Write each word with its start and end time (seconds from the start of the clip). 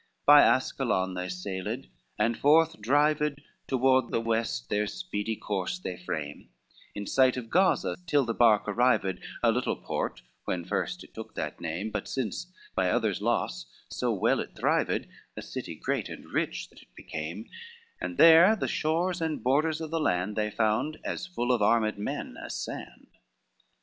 X 0.01 0.25
By 0.25 0.41
Ascalon 0.41 1.13
they 1.13 1.29
sailed, 1.29 1.85
and 2.17 2.35
forth 2.35 2.81
drived, 2.81 3.37
Toward 3.67 4.09
the 4.09 4.19
west 4.19 4.67
their 4.67 4.87
speedy 4.87 5.35
course 5.35 5.77
they 5.77 5.95
frame, 5.95 6.49
In 6.95 7.05
sight 7.05 7.37
of 7.37 7.51
Gaza 7.51 7.95
till 8.07 8.25
the 8.25 8.33
bark 8.33 8.67
arrived, 8.67 9.19
A 9.43 9.51
little 9.51 9.75
port 9.75 10.23
when 10.45 10.65
first 10.65 11.03
it 11.03 11.13
took 11.13 11.35
that 11.35 11.61
name; 11.61 11.91
But 11.91 12.07
since, 12.07 12.51
by 12.73 12.89
others' 12.89 13.21
loss 13.21 13.67
so 13.89 14.11
well 14.11 14.39
it 14.39 14.55
thrived 14.55 15.05
A 15.37 15.41
city 15.43 15.75
great 15.75 16.09
and 16.09 16.25
rich 16.33 16.69
that 16.69 16.81
it 16.81 16.95
became, 16.95 17.47
And 18.01 18.17
there 18.17 18.55
the 18.55 18.67
shores 18.67 19.21
and 19.21 19.43
borders 19.43 19.81
of 19.81 19.91
the 19.91 19.99
land 20.01 20.35
They 20.35 20.49
found 20.49 20.97
as 21.05 21.27
full 21.27 21.51
of 21.51 21.61
armed 21.61 21.99
men 21.99 22.37
as 22.43 22.55
sand. 22.55 23.05